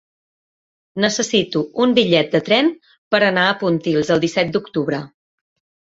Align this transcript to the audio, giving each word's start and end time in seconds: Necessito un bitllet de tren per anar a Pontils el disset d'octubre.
Necessito 1.05 1.61
un 1.85 1.93
bitllet 1.99 2.33
de 2.37 2.43
tren 2.49 2.73
per 3.17 3.23
anar 3.31 3.47
a 3.51 3.55
Pontils 3.63 4.15
el 4.17 4.29
disset 4.29 4.55
d'octubre. 4.57 5.09